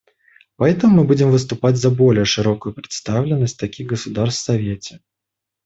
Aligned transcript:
Поэтому 0.55 0.95
мы 0.95 1.03
будем 1.03 1.29
выступать 1.29 1.77
за 1.77 1.91
более 1.91 2.25
широкую 2.25 2.73
представленность 2.73 3.59
таких 3.59 3.85
государств 3.85 4.41
в 4.41 4.45
Совете. 4.45 4.99